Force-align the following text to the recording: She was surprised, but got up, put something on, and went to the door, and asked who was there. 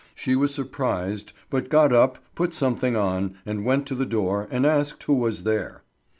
She 0.15 0.35
was 0.35 0.51
surprised, 0.51 1.31
but 1.51 1.69
got 1.69 1.93
up, 1.93 2.17
put 2.33 2.55
something 2.55 2.95
on, 2.95 3.37
and 3.45 3.63
went 3.63 3.85
to 3.85 3.93
the 3.93 4.03
door, 4.03 4.47
and 4.49 4.65
asked 4.65 5.03
who 5.03 5.13
was 5.13 5.43
there. 5.43 5.83